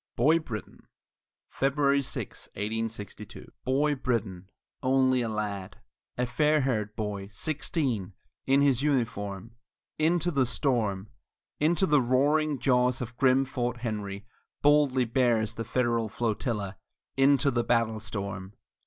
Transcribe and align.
BOY 0.15 0.39
BRITTAN 0.39 0.87
[February 1.51 2.01
6, 2.01 2.47
1862] 2.55 3.41
I 3.45 3.63
Boy 3.63 3.93
Brittan 3.93 4.49
only 4.81 5.21
a 5.21 5.29
lad 5.29 5.77
a 6.17 6.25
fair 6.25 6.61
haired 6.61 6.95
boy 6.95 7.27
sixteen, 7.27 8.13
In 8.47 8.61
his 8.61 8.81
uniform, 8.81 9.57
Into 9.99 10.31
the 10.31 10.47
storm 10.47 11.11
into 11.59 11.85
the 11.85 12.01
roaring 12.01 12.57
jaws 12.57 12.99
of 12.99 13.15
grim 13.15 13.45
Fort 13.45 13.81
Henry 13.81 14.25
Boldly 14.63 15.05
bears 15.05 15.53
the 15.53 15.63
Federal 15.65 16.09
flotilla 16.09 16.77
Into 17.15 17.51
the 17.51 17.63
battle 17.63 17.99
storm! 17.99 18.53